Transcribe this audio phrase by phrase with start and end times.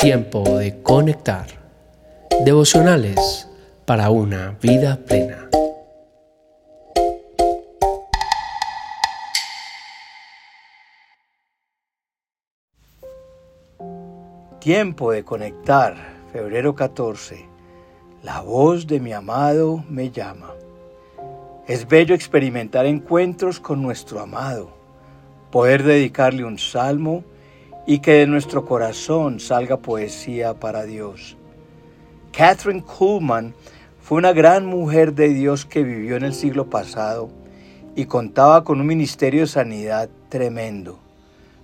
[0.00, 1.46] Tiempo de conectar.
[2.44, 3.46] Devocionales
[3.84, 5.50] para una vida plena.
[14.58, 15.96] Tiempo de conectar,
[16.32, 17.46] febrero 14.
[18.22, 20.54] La voz de mi amado me llama.
[21.66, 24.79] Es bello experimentar encuentros con nuestro amado,
[25.50, 27.24] poder dedicarle un salmo
[27.86, 31.36] y que de nuestro corazón salga poesía para Dios.
[32.32, 33.54] Catherine Kuhlman
[34.00, 37.30] fue una gran mujer de Dios que vivió en el siglo pasado
[37.96, 41.00] y contaba con un ministerio de sanidad tremendo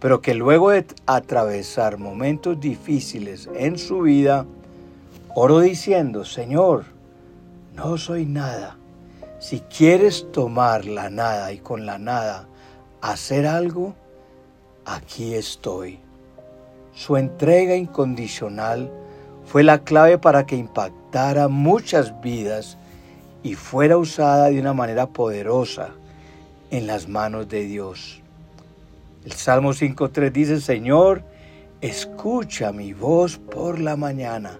[0.00, 4.46] pero que luego de atravesar momentos difíciles en su vida,
[5.34, 6.84] oró diciendo, Señor,
[7.74, 8.76] no soy nada.
[9.40, 12.47] Si quieres tomar la nada y con la nada
[13.00, 13.94] hacer algo,
[14.84, 16.00] aquí estoy.
[16.94, 18.90] Su entrega incondicional
[19.44, 22.76] fue la clave para que impactara muchas vidas
[23.42, 25.90] y fuera usada de una manera poderosa
[26.70, 28.20] en las manos de Dios.
[29.24, 31.22] El Salmo 5.3 dice, Señor,
[31.80, 34.58] escucha mi voz por la mañana.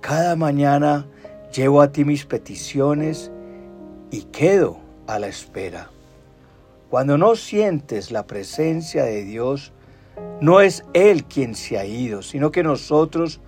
[0.00, 1.06] Cada mañana
[1.54, 3.30] llevo a ti mis peticiones
[4.10, 5.93] y quedo a la espera.
[6.94, 9.72] Cuando no sientes la presencia de Dios,
[10.40, 13.40] no es Él quien se ha ido, sino que nosotros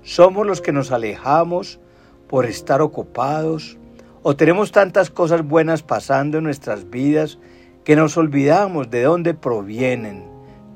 [0.00, 1.80] somos los que nos alejamos
[2.28, 3.76] por estar ocupados
[4.22, 7.38] o tenemos tantas cosas buenas pasando en nuestras vidas
[7.84, 10.24] que nos olvidamos de dónde provienen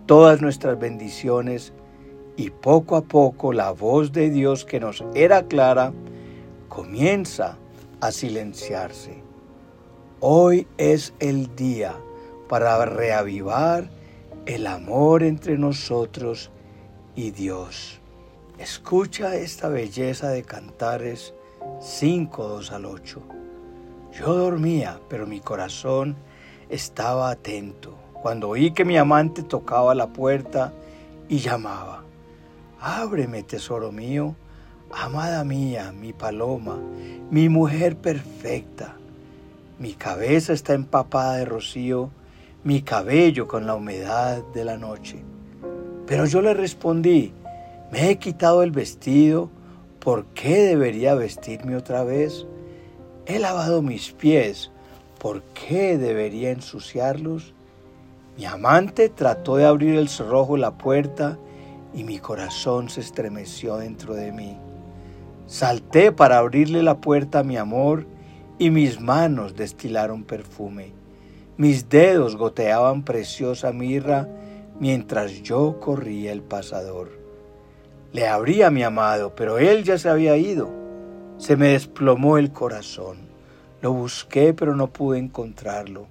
[0.04, 1.72] todas nuestras bendiciones
[2.36, 5.94] y poco a poco la voz de Dios que nos era clara
[6.68, 7.56] comienza
[8.02, 9.22] a silenciarse.
[10.20, 11.94] Hoy es el día
[12.48, 13.90] para reavivar
[14.46, 16.50] el amor entre nosotros
[17.14, 18.00] y Dios.
[18.58, 21.34] Escucha esta belleza de cantares
[21.80, 23.22] 5, 2 al 8.
[24.18, 26.16] Yo dormía, pero mi corazón
[26.68, 30.72] estaba atento cuando oí que mi amante tocaba la puerta
[31.28, 32.02] y llamaba.
[32.80, 34.34] Ábreme, tesoro mío,
[34.92, 36.78] amada mía, mi paloma,
[37.30, 38.96] mi mujer perfecta.
[39.78, 42.10] Mi cabeza está empapada de rocío,
[42.68, 45.24] mi cabello con la humedad de la noche.
[46.06, 47.32] Pero yo le respondí,
[47.90, 49.48] me he quitado el vestido,
[50.00, 52.46] ¿por qué debería vestirme otra vez?
[53.24, 54.70] He lavado mis pies,
[55.18, 57.54] ¿Por qué debería ensuciarlos?
[58.36, 61.38] Mi amante trató de abrir el cerrojo de la puerta
[61.94, 64.58] y mi corazón se estremeció dentro de mí.
[65.46, 68.06] Salté para abrirle la puerta a mi amor
[68.58, 70.97] y mis manos destilaron perfume.
[71.58, 74.28] Mis dedos goteaban preciosa mirra
[74.78, 77.10] mientras yo corría el pasador.
[78.12, 80.70] Le abrí a mi amado, pero él ya se había ido.
[81.36, 83.28] Se me desplomó el corazón.
[83.82, 86.06] Lo busqué pero no pude encontrarlo.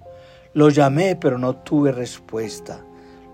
[0.53, 2.81] Lo llamé pero no tuve respuesta.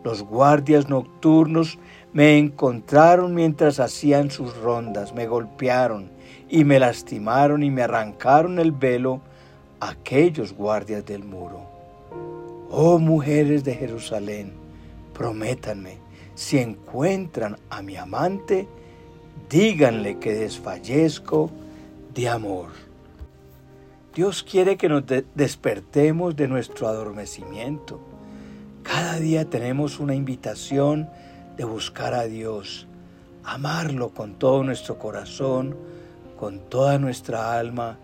[0.04, 1.80] Los guardias nocturnos
[2.12, 6.12] me encontraron mientras hacían sus rondas, me golpearon
[6.48, 9.22] y me lastimaron y me arrancaron el velo
[9.80, 11.73] aquellos guardias del muro.
[12.76, 14.52] Oh mujeres de Jerusalén,
[15.14, 16.00] prométanme,
[16.34, 18.68] si encuentran a mi amante,
[19.48, 21.52] díganle que desfallezco
[22.16, 22.70] de amor.
[24.16, 25.04] Dios quiere que nos
[25.36, 28.00] despertemos de nuestro adormecimiento.
[28.82, 31.12] Cada día tenemos una invitación
[31.56, 32.88] de buscar a Dios,
[33.44, 35.78] amarlo con todo nuestro corazón,
[36.40, 38.00] con toda nuestra alma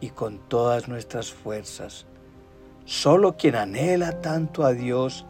[0.00, 2.06] y con todas nuestras fuerzas.
[2.84, 5.26] Solo quien anhela tanto a Dios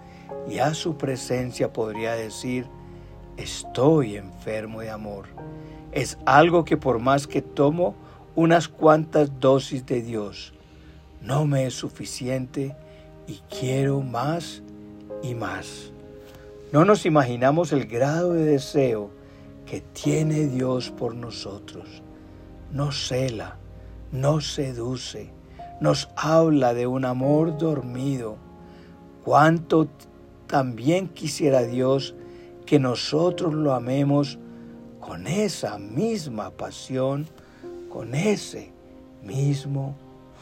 [0.48, 2.66] y a su presencia podría decir,
[3.36, 5.26] estoy enfermo de amor.
[5.92, 7.94] Es algo que por más que tomo,
[8.34, 10.52] unas cuantas dosis de Dios.
[11.20, 12.74] No me es suficiente
[13.26, 14.62] y quiero más
[15.22, 15.92] y más.
[16.72, 19.10] No nos imaginamos el grado de deseo
[19.64, 22.02] que tiene Dios por nosotros.
[22.72, 23.56] Nos cela,
[24.10, 25.30] nos seduce,
[25.80, 28.36] nos habla de un amor dormido.
[29.24, 29.88] Cuánto
[30.46, 32.14] también quisiera Dios
[32.66, 34.38] que nosotros lo amemos
[35.00, 37.26] con esa misma pasión
[37.94, 38.72] con ese
[39.22, 39.94] mismo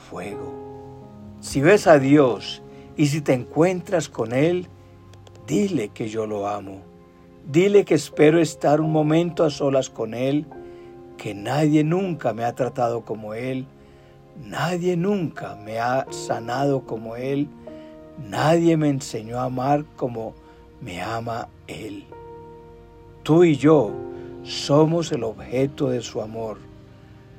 [0.08, 0.54] fuego.
[1.40, 2.62] Si ves a Dios
[2.96, 4.68] y si te encuentras con Él,
[5.46, 6.80] dile que yo lo amo.
[7.46, 10.46] Dile que espero estar un momento a solas con Él,
[11.18, 13.66] que nadie nunca me ha tratado como Él,
[14.36, 17.48] nadie nunca me ha sanado como Él,
[18.18, 20.34] Nadie me enseñó a amar como
[20.80, 22.04] me ama Él.
[23.22, 23.92] Tú y yo
[24.42, 26.58] somos el objeto de su amor.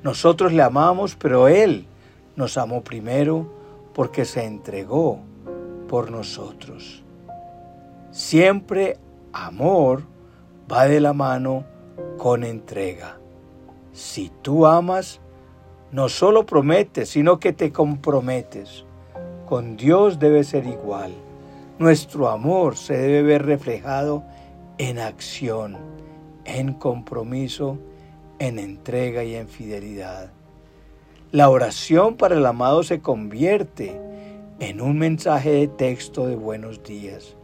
[0.02, 1.86] Nosotros le amamos, pero Él
[2.36, 3.46] nos amó primero
[3.94, 5.20] porque se entregó
[5.88, 7.02] por nosotros.
[8.10, 8.98] Siempre
[9.32, 10.02] amor
[10.70, 11.64] va de la mano
[12.18, 13.18] con entrega.
[13.92, 15.20] Si tú amas,
[15.94, 18.84] no solo prometes, sino que te comprometes.
[19.46, 21.12] Con Dios debe ser igual.
[21.78, 24.24] Nuestro amor se debe ver reflejado
[24.78, 25.76] en acción,
[26.46, 27.78] en compromiso,
[28.40, 30.32] en entrega y en fidelidad.
[31.30, 33.96] La oración para el amado se convierte
[34.58, 37.36] en un mensaje de texto de buenos días.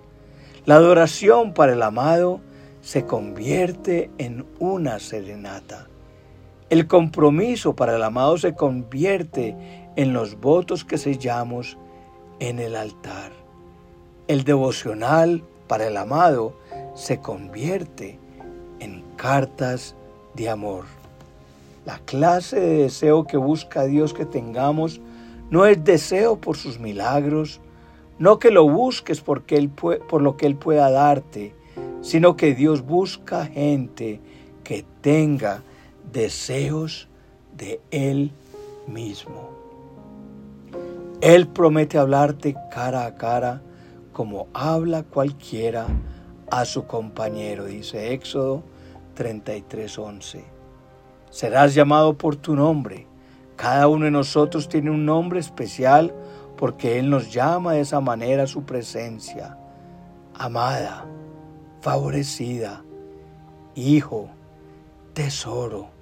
[0.64, 2.41] La adoración para el amado
[2.81, 5.90] se convierte en una serenata.
[6.70, 9.56] El compromiso para el amado se convierte
[9.96, 11.76] en los votos que sellamos
[12.38, 13.32] en el altar.
[14.28, 16.55] El devocional para el amado
[16.94, 18.20] se convierte
[18.78, 19.96] en cartas
[20.34, 20.84] de amor.
[21.84, 25.00] La clase de deseo que busca Dios que tengamos
[25.50, 27.61] no es deseo por sus milagros,
[28.20, 31.52] no que lo busques porque él por lo que Él pueda darte,
[32.00, 34.20] sino que Dios busca gente
[34.62, 35.64] que tenga
[36.12, 37.09] deseos
[37.57, 38.33] de Él
[38.87, 39.51] mismo.
[41.21, 43.62] Él promete hablarte cara a cara
[44.12, 45.87] como habla cualquiera
[46.51, 48.62] a su compañero, dice Éxodo
[49.17, 50.45] 33:11.
[51.31, 53.06] Serás llamado por tu nombre.
[53.56, 56.13] Cada uno de nosotros tiene un nombre especial
[56.56, 59.56] porque Él nos llama de esa manera a su presencia.
[60.35, 61.05] Amada,
[61.83, 62.83] favorecida,
[63.75, 64.31] hijo,
[65.13, 66.00] tesoro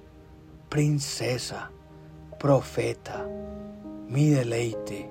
[0.69, 1.71] princesa,
[2.37, 3.25] profeta,
[4.07, 5.09] mi deleite,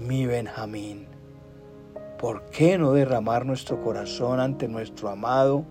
[0.00, 1.06] mi Benjamín.
[2.18, 5.66] ¿Por qué no derramar nuestro corazón ante nuestro amado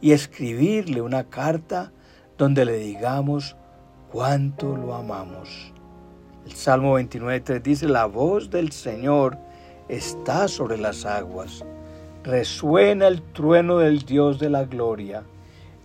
[0.00, 1.92] y escribirle una carta
[2.36, 3.56] donde le digamos
[4.10, 5.72] cuánto lo amamos?
[6.44, 9.38] El Salmo 29.3 dice, la voz del Señor
[9.88, 11.64] está sobre las aguas,
[12.24, 15.22] resuena el trueno del Dios de la gloria,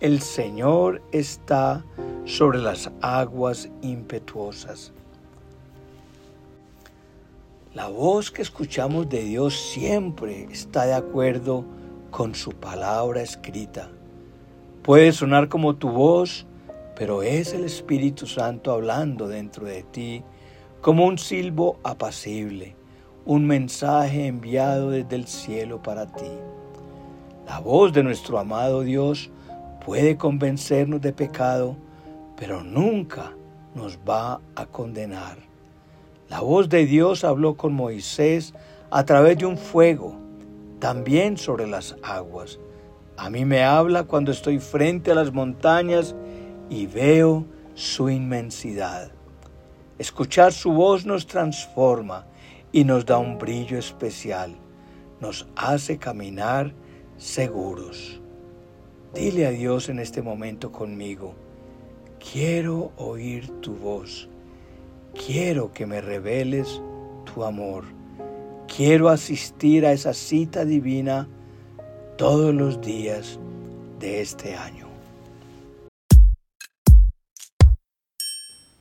[0.00, 1.84] el Señor está
[2.24, 4.92] sobre las aguas impetuosas.
[7.74, 11.64] La voz que escuchamos de Dios siempre está de acuerdo
[12.10, 13.90] con su palabra escrita.
[14.82, 16.46] Puede sonar como tu voz,
[16.94, 20.22] pero es el Espíritu Santo hablando dentro de ti
[20.80, 22.76] como un silbo apacible,
[23.26, 26.30] un mensaje enviado desde el cielo para ti.
[27.46, 29.30] La voz de nuestro amado Dios
[29.88, 31.74] puede convencernos de pecado,
[32.36, 33.32] pero nunca
[33.74, 35.38] nos va a condenar.
[36.28, 38.52] La voz de Dios habló con Moisés
[38.90, 40.14] a través de un fuego,
[40.78, 42.60] también sobre las aguas.
[43.16, 46.14] A mí me habla cuando estoy frente a las montañas
[46.68, 49.10] y veo su inmensidad.
[49.96, 52.26] Escuchar su voz nos transforma
[52.72, 54.54] y nos da un brillo especial.
[55.18, 56.74] Nos hace caminar
[57.16, 58.20] seguros.
[59.14, 61.34] Dile a Dios en este momento conmigo,
[62.32, 64.28] quiero oír tu voz,
[65.26, 66.82] quiero que me reveles
[67.24, 67.84] tu amor,
[68.66, 71.26] quiero asistir a esa cita divina
[72.18, 73.40] todos los días
[73.98, 74.87] de este año.